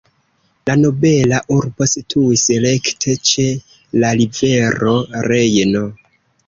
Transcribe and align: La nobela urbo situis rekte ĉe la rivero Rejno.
La 0.69 0.75
nobela 0.83 1.41
urbo 1.57 1.89
situis 1.91 2.47
rekte 2.65 3.17
ĉe 3.33 3.47
la 4.01 4.17
rivero 4.23 5.01
Rejno. 5.33 5.89